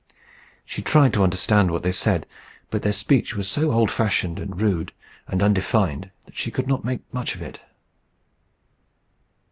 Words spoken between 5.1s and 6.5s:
and undefined, that she